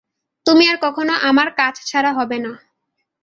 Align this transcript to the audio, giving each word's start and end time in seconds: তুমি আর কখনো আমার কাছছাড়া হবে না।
তুমি 0.45 0.63
আর 0.67 0.77
কখনো 0.81 1.13
আমার 1.29 1.49
কাছছাড়া 1.59 2.11
হবে 2.13 2.37
না। 2.39 2.51